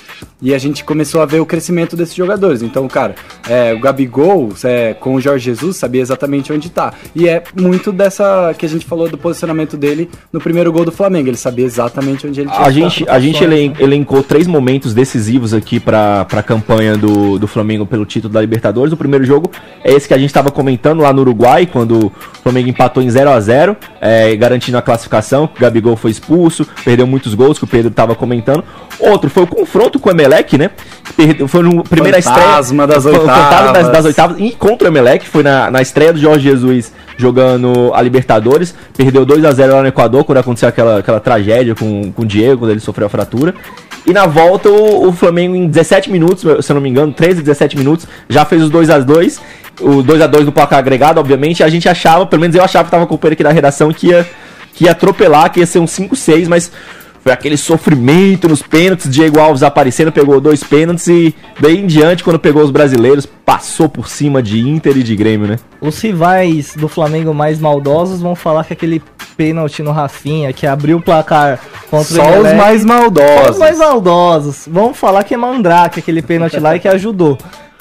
[0.42, 2.60] E a gente começou a ver o crescimento desses jogadores.
[2.60, 3.14] Então, cara,
[3.48, 6.92] é, o Gabigol é, com o Jorge Jesus sabia exatamente onde tá.
[7.14, 10.92] E é muito dessa que a gente falou do posicionamento dele no primeiro gol do
[10.92, 11.28] Flamengo.
[11.30, 13.14] Ele sabia exatamente onde ele tinha A gente, estar.
[13.14, 18.04] a gente elen- elencou três momentos decisivos aqui para a campanha do, do Flamengo pelo
[18.04, 18.92] título da Libertadores.
[18.92, 19.50] O primeiro jogo
[19.82, 23.08] é esse que a gente estava comentando lá no Uruguai, quando o Flamengo empatou em
[23.08, 25.46] 0 a 0 é, garantindo a classificação.
[25.46, 28.62] que O Gabigol foi expulso, perdeu muitos gols, que o Pedro estava comentando.
[29.00, 30.70] Outro foi o confronto com o Emelec, né?
[31.16, 32.86] Perdeu, foi no primeira Fantasma estreia.
[32.86, 33.92] das foi o fantasma das, oitavas.
[33.92, 34.36] das oitavas.
[34.38, 38.74] E contra o Emelec, foi na, na estreia do Jorge Jesus jogando a Libertadores.
[38.96, 42.26] Perdeu 2 a 0 lá no Equador, quando aconteceu aquela, aquela tragédia com, com o
[42.26, 43.54] Diego, quando ele sofreu a fratura.
[44.06, 47.40] E na volta, o, o Flamengo, em 17 minutos, se eu não me engano, 13,
[47.40, 49.40] 17 minutos, já fez os 2 a 2
[49.80, 51.62] O 2 a 2 do placar agregado, obviamente.
[51.62, 54.26] A gente achava, pelo menos eu achava que tava acompanhando aqui da redação, que ia,
[54.74, 56.70] que ia atropelar, que ia ser um 5-6, mas
[57.24, 59.10] foi aquele sofrimento nos pênaltis.
[59.10, 63.88] Diego Alves aparecendo, pegou dois pênaltis e daí em diante, quando pegou os brasileiros, passou
[63.88, 65.58] por cima de Inter e de Grêmio, né?
[65.80, 69.02] Os rivais do Flamengo mais maldosos vão falar que aquele
[69.38, 71.58] pênalti no Rafinha, que abriu o placar
[71.90, 73.50] contra Só o os Emelec, mais Só maldosos.
[73.50, 74.68] os mais maldosos.
[74.70, 77.38] Vão falar que é mandrake aquele pênalti lá e que ajudou.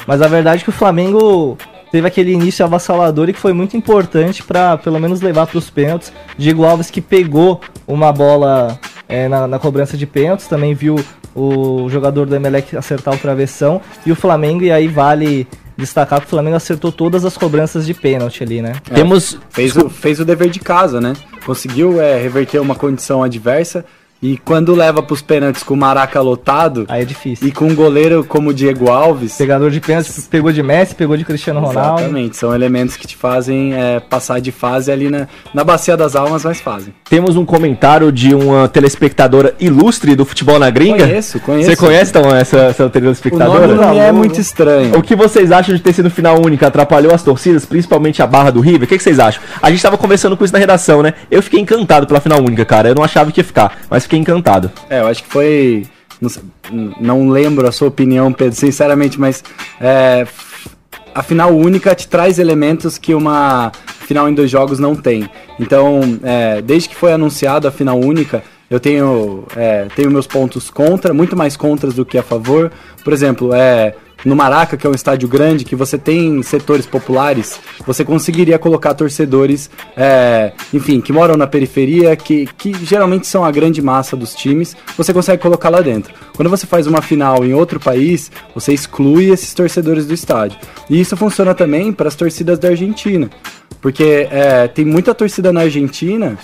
[0.08, 1.58] Mas a verdade é que o Flamengo
[1.93, 5.69] teve aquele início avassalador e que foi muito importante para pelo menos levar para os
[5.69, 6.12] pênaltis.
[6.36, 10.95] Diego Alves que pegou uma bola é, na, na cobrança de pênaltis, também viu
[11.36, 16.25] o jogador do Emelec acertar o travessão e o Flamengo, e aí vale destacar que
[16.25, 18.73] o Flamengo acertou todas as cobranças de pênalti ali, né?
[18.91, 19.38] Temos.
[19.51, 21.13] Fez o, fez o dever de casa, né?
[21.45, 23.86] Conseguiu é, reverter uma condição adversa.
[24.23, 27.45] E quando leva pros pênaltis com o Maraca lotado Aí é difícil.
[27.45, 29.36] e com um goleiro como o Diego Alves.
[29.36, 31.99] Pegador de pênalti, pegou de Messi, pegou de Cristiano Ronaldo.
[31.99, 36.15] Exatamente, são elementos que te fazem é, passar de fase ali na, na bacia das
[36.15, 36.93] almas, mas fazem.
[37.09, 41.05] Temos um comentário de uma telespectadora ilustre do futebol na gringa.
[41.05, 41.69] Conheço, conheço.
[41.69, 43.67] Você conhece então essa, essa O telespectadora?
[43.67, 44.97] nome não é muito estranho.
[44.97, 46.67] O que vocês acham de ter sido final única?
[46.67, 48.83] Atrapalhou as torcidas, principalmente a barra do River?
[48.83, 49.43] O que, que vocês acham?
[49.62, 51.13] A gente tava conversando com isso na redação, né?
[51.29, 52.88] Eu fiquei encantado pela final única, cara.
[52.88, 54.71] Eu não achava que ia ficar, mas fiquei encantado.
[54.89, 55.86] É, eu acho que foi.
[56.21, 56.43] Não, sei-
[56.99, 59.43] não lembro a sua opinião, Pedro, sinceramente, mas
[59.82, 60.26] é,
[61.13, 63.71] a final única te traz elementos que uma
[64.08, 65.30] final em dois jogos não tem.
[65.60, 70.69] Então, é, desde que foi anunciado a final única, eu tenho, é, tenho meus pontos
[70.69, 72.71] contra, muito mais contras do que a favor.
[73.04, 73.93] Por exemplo, é,
[74.25, 78.93] no Maraca, que é um estádio grande, que você tem setores populares, você conseguiria colocar
[78.93, 84.33] torcedores, é, enfim, que moram na periferia, que, que geralmente são a grande massa dos
[84.33, 86.13] times, você consegue colocar lá dentro.
[86.36, 90.57] Quando você faz uma final em outro país, você exclui esses torcedores do estádio.
[90.89, 93.29] E isso funciona também para as torcidas da Argentina,
[93.81, 96.38] porque é, tem muita torcida na Argentina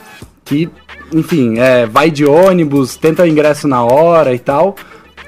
[0.43, 0.69] que,
[1.13, 4.75] enfim, é, vai de ônibus, tenta o ingresso na hora e tal.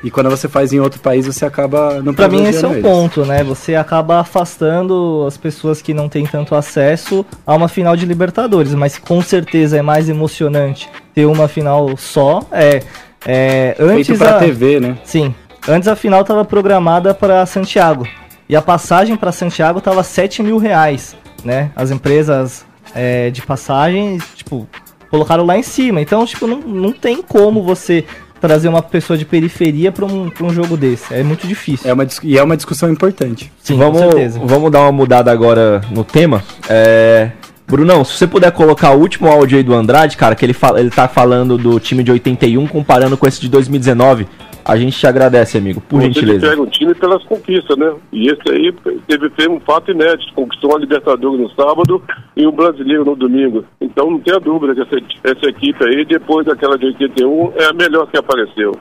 [0.04, 2.82] E quando você faz em outro país, você acaba não Pra mim esse é o
[2.82, 3.44] ponto, né?
[3.44, 8.74] Você acaba afastando as pessoas que não têm tanto acesso a uma final de Libertadores,
[8.74, 12.42] mas com certeza é mais emocionante ter uma final só.
[12.52, 12.82] É,
[13.26, 14.40] é antes Feito pra a...
[14.40, 14.98] TV, né?
[15.04, 15.36] Sim,
[15.68, 18.08] antes a final estava programada para Santiago
[18.50, 21.72] e a passagem para Santiago tava 7 mil reais, né?
[21.76, 24.68] As empresas é, de passagem, tipo,
[25.10, 26.02] colocaram lá em cima.
[26.02, 28.06] Então, tipo, não, não tem como você
[28.42, 31.14] trazer uma pessoa de periferia pra um, pra um jogo desse.
[31.14, 31.90] É muito difícil.
[31.90, 33.52] É uma, e é uma discussão importante.
[33.62, 34.42] Sim, vamos, com certeza.
[34.44, 36.44] vamos dar uma mudada agora no tema.
[36.68, 37.30] É...
[37.68, 40.82] Brunão, se você puder colocar o último áudio aí do Andrade, cara, que ele, fala,
[40.82, 44.28] ele tá falando do time de 81 comparando com esse de 2019,
[44.72, 46.50] a gente te agradece, amigo, por Você gentileza.
[46.50, 47.92] pega o time pelas conquistas, né?
[48.12, 48.74] E esse aí
[49.08, 50.34] teve, teve um fato inédito.
[50.34, 52.02] Conquistou a Libertadores no sábado
[52.36, 53.64] e o Brasileiro no domingo.
[53.80, 57.74] Então não tenha dúvida que essa, essa equipe aí, depois daquela de 81, é a
[57.74, 58.72] melhor que apareceu.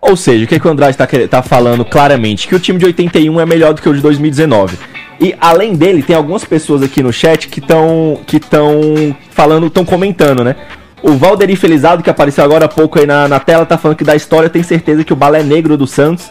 [0.00, 2.46] Ou seja, o que, que o Andrade tá, quer- tá falando claramente?
[2.46, 4.76] Que o time de 81 é melhor do que o de 2019.
[5.20, 9.84] E além dele, tem algumas pessoas aqui no chat que estão que estão falando, estão
[9.84, 10.56] comentando, né?
[11.04, 14.04] O Valderi Felizado, que apareceu agora há pouco aí na, na tela, tá falando que
[14.04, 16.30] da história tem certeza que o Balé Negro do Santos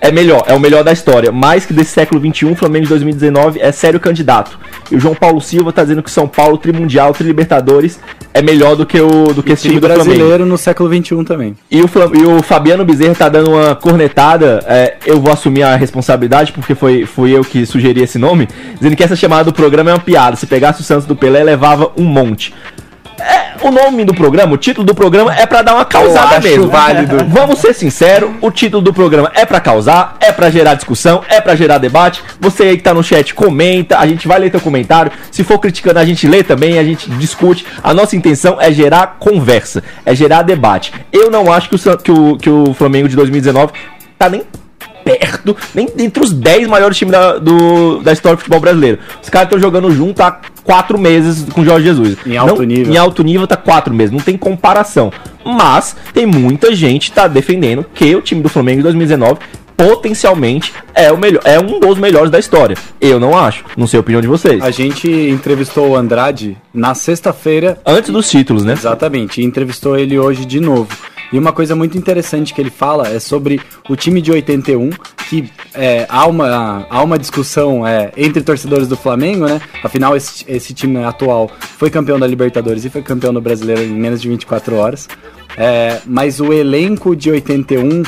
[0.00, 1.30] é melhor, é o melhor da história.
[1.30, 4.58] Mais que desse século XXI, o Flamengo de 2019 é sério candidato.
[4.90, 8.00] E o João Paulo Silva tá dizendo que São Paulo, Trimundial, Trilibertadores,
[8.34, 10.04] é melhor do que o do que esse time do Flamengo.
[10.06, 11.56] brasileiro no século XXI também.
[11.70, 14.64] E o, Flam- e o Fabiano Bezerra tá dando uma cornetada.
[14.66, 18.48] é, eu vou assumir a responsabilidade, porque foi, fui eu que sugeri esse nome.
[18.76, 20.34] Dizendo que essa chamada do programa é uma piada.
[20.36, 22.52] Se pegasse o Santos do Pelé, levava um monte.
[23.22, 26.68] É, o nome do programa, o título do programa é pra dar uma causada mesmo.
[26.68, 27.24] válido.
[27.28, 31.40] Vamos ser sinceros, o título do programa é pra causar, é pra gerar discussão, é
[31.40, 32.22] pra gerar debate.
[32.40, 35.12] Você aí que tá no chat, comenta, a gente vai ler teu comentário.
[35.30, 37.64] Se for criticando, a gente lê também, a gente discute.
[37.82, 40.92] A nossa intenção é gerar conversa, é gerar debate.
[41.12, 43.72] Eu não acho que o, que o, que o Flamengo de 2019
[44.18, 44.42] tá nem
[45.04, 48.98] perto, nem entre os 10 maiores times da, do- da história do futebol brasileiro.
[49.20, 52.16] Os caras estão jogando junto há quatro meses com o Jorge Jesus.
[52.26, 52.92] Em alto Não- nível.
[52.92, 55.12] Em alto nível tá quatro meses, não tem comparação.
[55.44, 59.38] Mas tem muita gente que tá defendendo que o time do Flamengo de 2019
[59.76, 62.76] potencialmente é o melhor, é um dos melhores da história.
[63.00, 64.62] Eu não acho, não sei a opinião de vocês.
[64.62, 68.74] A gente entrevistou o Andrade na sexta-feira Antes dos títulos, né?
[68.74, 70.88] Exatamente, e entrevistou ele hoje de novo.
[71.32, 74.90] E uma coisa muito interessante que ele fala é sobre o time de 81,
[75.28, 79.60] que é, há, uma, há uma discussão é, entre torcedores do Flamengo, né?
[79.82, 83.94] Afinal, esse, esse time atual foi campeão da Libertadores e foi campeão do Brasileiro em
[83.94, 85.08] menos de 24 horas.
[85.56, 88.02] É, mas o elenco de 81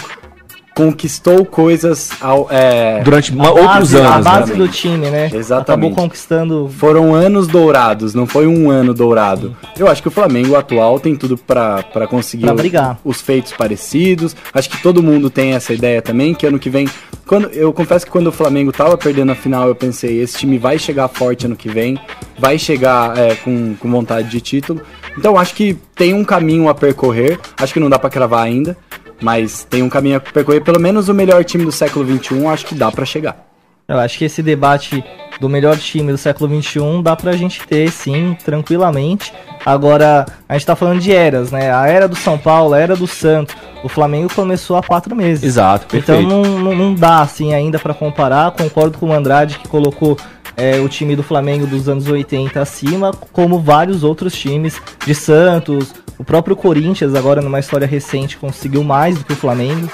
[0.75, 4.25] conquistou coisas ao, é, Durante uma- A outros base- A anos.
[4.25, 4.59] base né?
[4.59, 5.31] do time, né?
[5.33, 5.63] Exatamente.
[5.87, 6.71] Acabou conquistando.
[6.79, 9.57] Foram anos dourados, não foi um ano dourado.
[9.79, 12.99] Eu acho que o Flamengo atual tem tudo pra pra conseguir Pra brigar.
[13.05, 14.35] os feitos parecidos.
[14.53, 16.89] Acho que todo mundo tem essa ideia também, que ano que vem.
[17.27, 20.59] Quando, eu confesso que quando o Flamengo tava perdendo a final, eu pensei, esse time
[20.59, 21.99] vai chegar forte ano que vem,
[22.39, 24.81] vai chegar é, com, com vontade de título.
[25.17, 27.39] Então acho que tem um caminho a percorrer.
[27.57, 28.77] Acho que não dá pra cravar ainda.
[29.21, 32.67] Mas tem um caminho a percorrer, pelo menos o melhor time do século XXI, acho
[32.67, 33.47] que dá pra chegar.
[33.87, 35.05] Eu acho que esse debate
[35.39, 39.31] do melhor time do século XXI dá pra gente ter, sim, tranquilamente.
[39.65, 41.71] Agora, a gente tá falando de eras, né?
[41.71, 43.55] A era do São Paulo, a era do Santos.
[43.83, 45.45] O Flamengo começou há quatro meses.
[45.45, 46.29] Exato, Então perfeito.
[46.29, 48.53] não, não, não dá, assim, ainda pra comparar.
[48.53, 50.17] Concordo com o Andrade que colocou
[50.57, 55.95] é, o time do Flamengo dos anos 80 acima, como vários outros times de Santos.
[56.17, 59.89] O próprio Corinthians, agora numa história recente, conseguiu mais do que o Flamengo.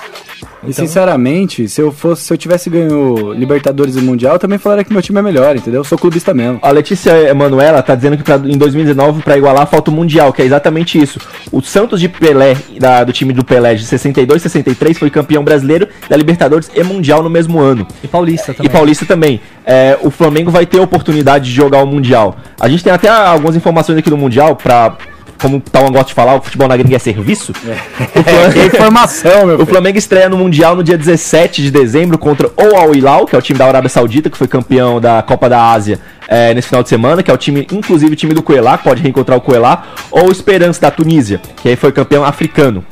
[0.66, 4.85] E sinceramente, se eu fosse, se eu tivesse ganho Libertadores e Mundial, eu também falaria
[4.85, 5.81] que meu time é melhor, entendeu?
[5.81, 6.59] Eu sou clubista mesmo.
[6.61, 10.42] A Letícia Emanuela tá dizendo que pra, em 2019, pra igualar, falta o Mundial, que
[10.42, 11.18] é exatamente isso.
[11.51, 15.88] O Santos de Pelé, da- do time do Pelé de 62 63, foi campeão brasileiro
[16.09, 17.87] da Libertadores e Mundial no mesmo ano.
[18.05, 18.66] E Paulista também.
[18.66, 19.40] E Paulista também.
[19.64, 22.37] É, o Flamengo vai ter a oportunidade de jogar o Mundial.
[22.59, 24.97] A gente tem até algumas informações aqui do Mundial pra.
[25.41, 27.55] Como o Tauan gosta de falar, o futebol na gringa é serviço.
[27.65, 29.65] É informação, meu O.
[29.65, 33.39] Flamengo estreia no Mundial no dia 17 de dezembro contra o Al Hilal, que é
[33.39, 36.83] o time da Arábia Saudita, que foi campeão da Copa da Ásia é, nesse final
[36.83, 39.85] de semana, que é o time, inclusive o time do Coelá, pode reencontrar o Coelá,
[40.11, 42.85] ou o Esperança da Tunísia, que aí foi campeão africano.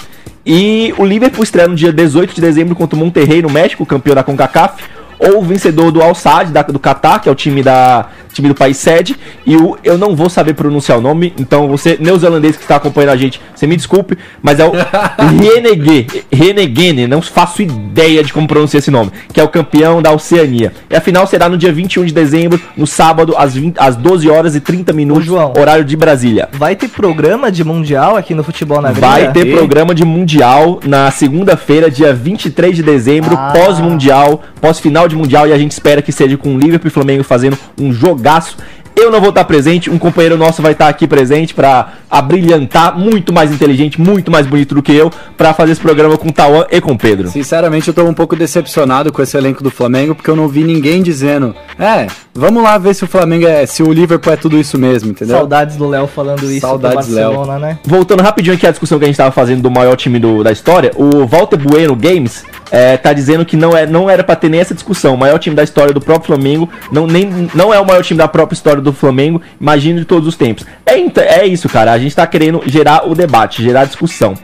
[0.51, 4.15] E o Liverpool estreia no dia 18 de dezembro contra o Monterrey no México, campeão
[4.15, 4.83] da CONCACAF,
[5.19, 8.07] ou o vencedor do Al Sadd da- do Catar, que é o time da
[8.39, 11.97] time do país sede, e o eu não vou saber pronunciar o nome, então você
[12.01, 14.73] neozelandês que está acompanhando a gente, você me desculpe, mas é o
[15.43, 20.13] Renegade, Renegade, não faço ideia de como pronunciar esse nome, que é o campeão da
[20.13, 20.73] Oceania.
[20.91, 24.29] E a final será no dia 21 de dezembro, no sábado, às, 20, às 12
[24.31, 25.53] horas e 30 minutos, João.
[25.59, 26.49] horário de Brasília.
[26.53, 29.07] Vai ter programa de Mundial aqui no Futebol na Gringa?
[29.07, 29.53] Vai ter E?
[29.53, 33.53] programa de Mundial na segunda-feira, dia 23 de dezembro, Ah.
[33.55, 37.25] pós-Mundial, pós-final de Mundial, e a gente espera que seja com o Liverpool e Flamengo
[37.25, 37.93] fazendo um
[38.29, 38.57] jogaço.
[39.01, 43.33] Eu não vou estar presente, um companheiro nosso vai estar aqui presente para abrilhantar, muito
[43.33, 46.67] mais inteligente, muito mais bonito do que eu, para fazer esse programa com o Tauan
[46.69, 47.29] e com o Pedro.
[47.29, 50.65] Sinceramente, eu tô um pouco decepcionado com esse elenco do Flamengo, porque eu não vi
[50.65, 54.59] ninguém dizendo, é, vamos lá ver se o Flamengo é, se o Liverpool é tudo
[54.59, 55.37] isso mesmo, entendeu?
[55.37, 57.79] Saudades do Léo falando isso Saudades, do Barcelona, né?
[57.85, 60.51] Voltando rapidinho aqui à discussão que a gente estava fazendo do maior time do- da
[60.51, 64.49] história, o Walter Bueno Games é, tá dizendo que não, é, não era para ter
[64.49, 65.15] nem essa discussão.
[65.15, 68.19] O maior time da história do próprio Flamengo não, nem, não é o maior time
[68.19, 70.65] da própria história do Flamengo, imagino de todos os tempos.
[70.85, 71.93] É, ent- é isso, cara.
[71.93, 74.35] A gente tá querendo gerar o debate, gerar discussão.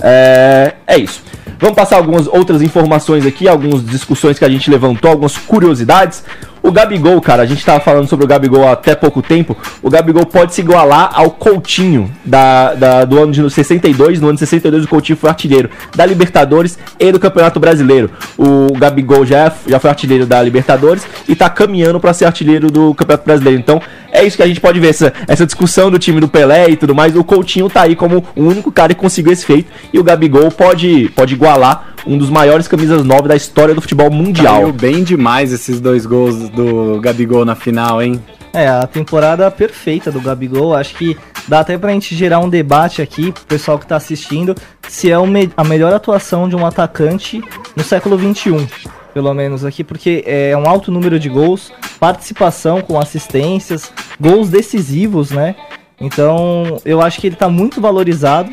[0.00, 1.22] É, é isso.
[1.58, 6.22] Vamos passar algumas outras informações aqui, algumas discussões que a gente levantou, algumas curiosidades.
[6.62, 9.56] O Gabigol, cara, a gente tava falando sobre o Gabigol há até pouco tempo.
[9.82, 14.20] O Gabigol pode se igualar ao Coutinho da, da- do ano de 62.
[14.20, 18.10] No ano de 62, o Coutinho foi artilheiro da Libertadores e do Campeonato Brasileiro.
[18.36, 22.94] O Gabigol já, já foi artilheiro da Libertadores e tá caminhando para ser artilheiro do
[22.94, 23.58] Campeonato Brasileiro.
[23.60, 23.80] Então,
[24.12, 26.76] é isso que a gente pode ver, essa, essa discussão do time do Pelé e
[26.76, 27.14] tudo mais.
[27.16, 29.70] O Coutinho tá aí como o único cara que conseguiu esse feito.
[29.92, 34.10] E o Gabigol pode, pode igualar um dos maiores camisas 9 da história do futebol
[34.10, 34.54] mundial.
[34.62, 38.22] Caiu bem demais esses dois gols do Gabigol na final, hein?
[38.52, 40.74] É, a temporada perfeita do Gabigol.
[40.74, 44.54] Acho que dá até pra gente gerar um debate aqui, pro pessoal que tá assistindo,
[44.88, 47.42] se é o me- a melhor atuação de um atacante
[47.76, 48.66] no século XXI.
[49.12, 55.30] Pelo menos aqui, porque é um alto número de gols, participação com assistências, gols decisivos,
[55.30, 55.54] né?
[56.00, 58.50] Então, eu acho que ele tá muito valorizado.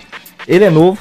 [0.48, 1.00] Ele é novo.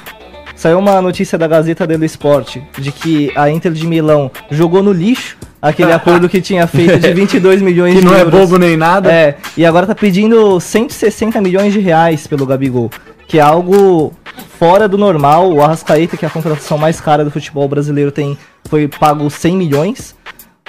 [0.55, 4.91] Saiu uma notícia da Gazeta dello Sport de que a Inter de Milão jogou no
[4.93, 8.39] lixo aquele acordo que tinha feito de 22 milhões Que de não é euros.
[8.39, 9.11] bobo nem nada.
[9.11, 12.89] É, e agora tá pedindo 160 milhões de reais pelo Gabigol,
[13.27, 14.13] que é algo
[14.57, 15.51] fora do normal.
[15.51, 18.37] O Arrascaeta, que é a contratação mais cara do futebol brasileiro, tem
[18.69, 20.15] foi pago 100 milhões.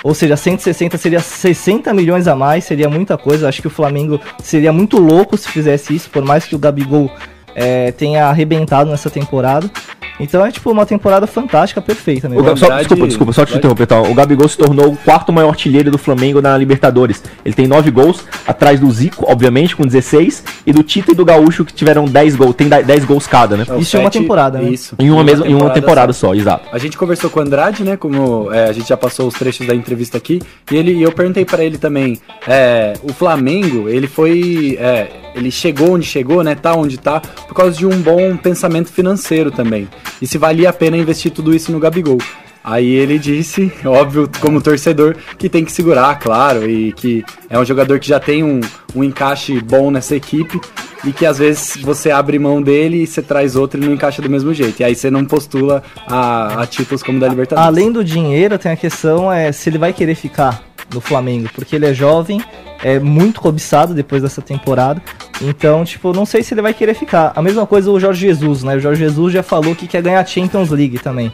[0.02, 3.48] Ou seja, 160 seria 60 milhões a mais, seria muita coisa.
[3.48, 7.10] Acho que o Flamengo seria muito louco se fizesse isso, por mais que o Gabigol
[7.56, 9.68] é, tenha arrebentado nessa temporada.
[10.18, 12.44] Então é tipo uma temporada fantástica, perfeita O mesmo.
[12.44, 14.10] Ga- só, desculpa, desculpa, só te Pode- interromper, então.
[14.10, 17.22] O Gabigol se tornou o quarto maior artilheiro do Flamengo na Libertadores.
[17.44, 21.22] Ele tem nove gols, atrás do Zico, obviamente, com 16, e do Tito e do
[21.24, 22.54] Gaúcho, que tiveram 10 gols.
[22.54, 23.66] Tem 10 gols cada, né?
[23.68, 24.70] É Isso é uma temporada, né?
[24.70, 24.94] Isso.
[24.98, 26.28] Em uma, mesma, em uma temporada só.
[26.28, 26.66] só, exato.
[26.72, 27.96] A gente conversou com o Andrade, né?
[27.98, 30.40] Como é, a gente já passou os trechos da entrevista aqui,
[30.70, 32.18] e ele, e eu perguntei pra ele também.
[32.48, 36.54] é, o Flamengo, ele foi, é, ele chegou onde chegou, né?
[36.54, 39.86] Tá onde tá, por causa de um bom pensamento financeiro também.
[40.20, 42.18] E se valia a pena investir tudo isso no Gabigol.
[42.64, 47.64] Aí ele disse, óbvio, como torcedor, que tem que segurar, claro, e que é um
[47.64, 48.60] jogador que já tem um,
[48.94, 50.60] um encaixe bom nessa equipe
[51.04, 54.20] e que às vezes você abre mão dele e você traz outro e não encaixa
[54.20, 54.80] do mesmo jeito.
[54.80, 57.68] E aí você não postula a, a títulos como da Libertadores.
[57.68, 61.76] Além do dinheiro, tem a questão é se ele vai querer ficar no Flamengo, porque
[61.76, 62.42] ele é jovem,
[62.86, 65.02] é muito cobiçado depois dessa temporada.
[65.42, 67.32] Então, tipo, não sei se ele vai querer ficar.
[67.34, 68.76] A mesma coisa o Jorge Jesus, né?
[68.76, 71.32] O Jorge Jesus já falou que quer ganhar a Champions League também.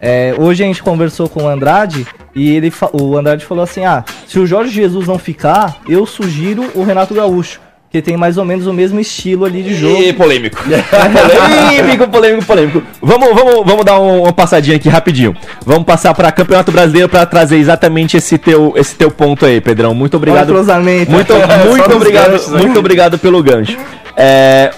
[0.00, 4.02] É, hoje a gente conversou com o Andrade e ele o Andrade falou assim: ah,
[4.26, 8.44] se o Jorge Jesus não ficar, eu sugiro o Renato Gaúcho, que tem mais ou
[8.44, 10.02] menos o mesmo estilo ali de jogo.
[10.02, 10.58] E polêmico.
[10.62, 12.82] polêmico, polêmico, polêmico.
[13.00, 15.34] Vamos, vamos, vamos dar um- uma passadinha aqui rapidinho.
[15.64, 19.94] Vamos passar para Campeonato Brasileiro para trazer exatamente esse teu, esse teu ponto aí, Pedrão.
[19.94, 20.52] Muito obrigado.
[20.52, 21.32] Muito,
[21.68, 22.60] muito obrigado, ganchos, né?
[22.60, 23.76] muito obrigado pelo gancho.
[24.16, 24.70] É,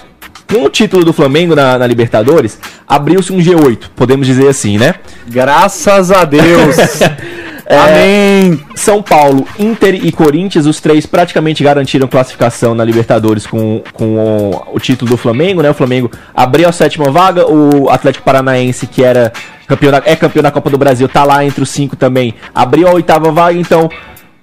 [0.49, 4.95] com o título do Flamengo na, na Libertadores, abriu-se um G8, podemos dizer assim, né?
[5.27, 6.75] Graças a Deus!
[7.63, 8.59] É, Amém!
[8.81, 14.75] São Paulo, Inter e Corinthians, os três praticamente garantiram classificação na Libertadores com, com o,
[14.75, 15.69] o título do Flamengo, né?
[15.69, 19.31] O Flamengo abriu a sétima vaga, o Atlético Paranaense, que era
[19.67, 22.87] campeão da, é campeão da Copa do Brasil, tá lá entre os cinco também, abriu
[22.87, 23.87] a oitava vaga, então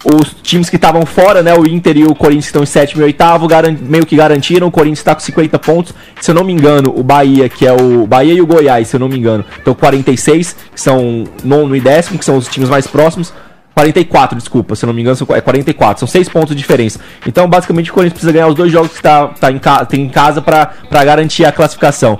[0.04, 1.52] os times que estavam fora, né?
[1.54, 3.48] O Inter e o Corinthians estão em sétimo e oitavo,
[3.80, 4.68] meio que garantiram.
[4.68, 5.92] O Corinthians está com 50 pontos.
[6.20, 8.94] Se eu não me engano, o Bahia, que é o Bahia e o Goiás, se
[8.94, 12.46] eu não me engano, estão com 46, que são nono e décimo, que são os
[12.46, 13.32] times mais próximos.
[13.78, 16.98] 44, desculpa, se não me engano, são- é 44, são 6 pontos de diferença.
[17.26, 20.08] Então, basicamente, o Corinthians precisa ganhar os dois jogos que tá, tá em, tem em
[20.08, 20.72] casa para
[21.04, 22.18] garantir a classificação.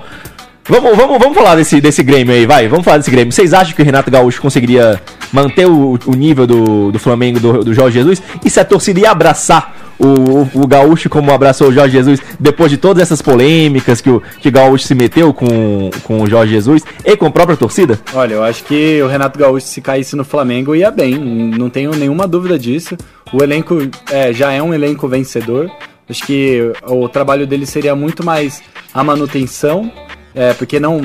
[0.67, 2.67] Vamos, vamos, vamos falar desse, desse Grêmio aí, vai.
[2.67, 3.33] Vamos falar desse Grêmio.
[3.33, 5.01] Vocês acham que o Renato Gaúcho conseguiria
[5.33, 8.21] manter o, o nível do, do Flamengo, do, do Jorge Jesus?
[8.45, 12.71] E se a torcida ia abraçar o, o, Gaúcho como abraçou o Jorge Jesus depois
[12.71, 16.53] de todas essas polêmicas que o, que o Gaúcho se meteu com, com o Jorge
[16.53, 17.99] Jesus e com a própria torcida?
[18.13, 21.17] Olha, eu acho que o Renato Gaúcho, se caísse no Flamengo, ia bem.
[21.17, 22.95] Não tenho nenhuma dúvida disso.
[23.33, 23.77] O elenco
[24.09, 25.69] é, já é um elenco vencedor.
[26.09, 29.91] Acho que o trabalho dele seria muito mais a manutenção,
[30.33, 30.99] é, porque não,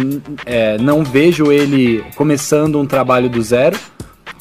[0.46, 3.76] é, não vejo ele começando um trabalho do zero.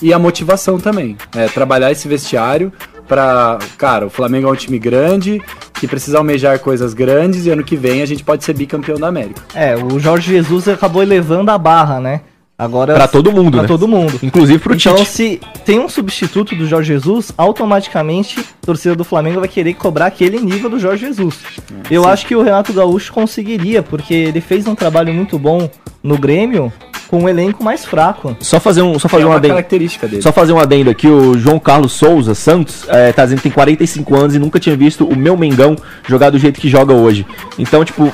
[0.01, 1.18] E a motivação também.
[1.36, 2.72] É, trabalhar esse vestiário,
[3.08, 3.60] pra.
[3.78, 5.41] Cara, o Flamengo é um time grande,
[5.74, 9.08] que precisa almejar coisas grandes e ano que vem a gente pode ser bicampeão da
[9.08, 9.41] América.
[9.54, 12.22] É, o Jorge Jesus acabou elevando a barra, né?
[12.58, 13.68] Agora Pra todo mundo, pra né?
[13.68, 14.20] todo mundo.
[14.22, 15.10] Inclusive pro Então, Tite.
[15.10, 20.06] se tem um substituto do Jorge Jesus, automaticamente a torcida do Flamengo vai querer cobrar
[20.08, 21.36] aquele nível do Jorge Jesus.
[21.89, 25.70] Eu acho que o Renato Gaúcho conseguiria, porque ele fez um trabalho muito bom
[26.04, 26.72] no Grêmio
[27.08, 28.36] com um elenco mais fraco.
[28.39, 29.54] Só fazer um, só fazer é um uma adendo.
[29.56, 30.22] característica dele.
[30.22, 33.51] Só fazer um adendo aqui, o João Carlos Souza Santos é, tá dizendo que tem
[33.51, 35.76] 45 anos e nunca tinha visto o meu Mengão
[36.08, 37.26] jogar do jeito que joga hoje.
[37.58, 38.12] Então, tipo,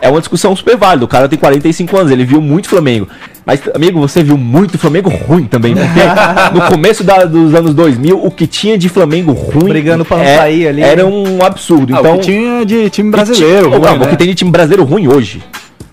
[0.00, 1.04] é uma discussão super válida.
[1.04, 3.08] O cara tem 45 anos, ele viu muito Flamengo.
[3.44, 5.74] Mas, amigo, você viu muito Flamengo ruim também.
[5.74, 6.00] Porque
[6.54, 9.68] no começo da- dos anos 2000, o que tinha de Flamengo ruim.
[9.70, 11.08] Brigando pra não é- sair ali, Era né?
[11.08, 11.94] um absurdo.
[11.96, 13.68] Ah, então, o que tinha de time brasileiro.
[13.68, 14.10] o, ti- ruim, calma, o né?
[14.10, 15.42] que tem de time brasileiro ruim hoje.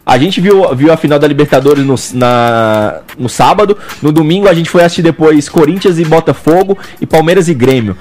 [0.06, 3.78] A gente viu, viu a final da Libertadores no, na, no sábado.
[4.02, 7.98] No domingo a gente foi assistir depois Corinthians e Botafogo e Palmeiras e Grêmio.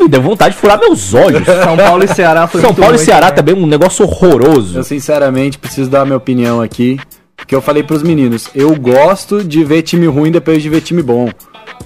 [0.00, 1.44] Me deu vontade de furar meus olhos.
[1.46, 3.54] São Paulo e Ceará foi São muito Paulo e Ceará também.
[3.54, 4.78] também um negócio horroroso.
[4.78, 6.98] Eu sinceramente preciso dar a minha opinião aqui,
[7.36, 11.02] porque eu falei pros meninos, eu gosto de ver time ruim depois de ver time
[11.02, 11.30] bom.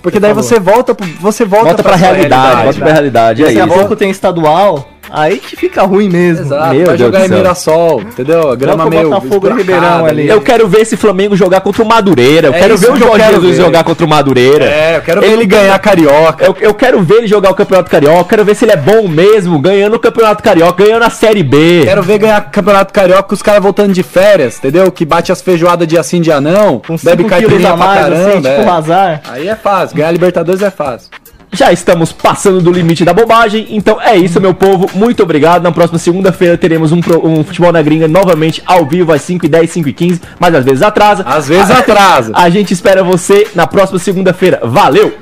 [0.03, 0.42] Porque daí falou.
[0.42, 3.42] você volta, pro- você volta, Volta pra sua realidade, volta pra realidade.
[3.42, 6.47] É Daqui a pouco tem estadual, aí que fica ruim mesmo.
[6.47, 7.29] Exato, Meu vai Deus jogar em.
[7.29, 8.57] Mirassol, entendeu?
[8.57, 10.29] Grama meio Botafogo e Ribeirão ali.
[10.29, 12.49] Eu quero ver esse Flamengo jogar contra o Madureira.
[12.49, 13.63] Eu É quero ver o Jorge Jesus ver.
[13.63, 14.65] jogar contra o Madureira.
[14.65, 16.45] É, eu quero ver Ele ganhar carioca.
[16.45, 19.07] Eu, eu quero ver ele jogar o Campeonato Carioca, quero ver se ele é bom
[19.09, 21.83] mesmo, ganhando o Campeonato Carioca, ganhando a Série B.
[21.85, 24.91] Quero ver ganhar Campeonato Carioca com os caras voltando de férias, entendeu?
[24.91, 28.01] Que bate as feijoadas dia sim, dia não, Com bebe 5 quilos caipirinha pra mais,
[28.01, 28.29] caramba.
[28.31, 28.65] assim, tipo é.
[28.65, 29.21] o Hazard.
[29.31, 31.09] Aí é fácil, ganhar Libertadores é fácil.
[31.55, 34.90] Já estamos passando do limite da bobagem, então é isso, meu povo.
[34.94, 35.62] Muito obrigado.
[35.62, 39.44] Na próxima segunda-feira teremos um, pro- um Futebol na Gringa novamente ao vivo às 5
[39.44, 41.22] e 10 5 e 15 mas às vezes atrasa.
[41.26, 42.32] Às vezes atrasa.
[42.34, 44.61] A gente espera você na próxima segunda-feira.
[44.64, 45.12] Valeu!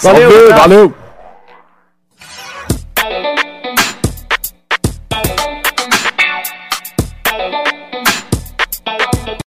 [0.00, 0.94] Valeu, valeu.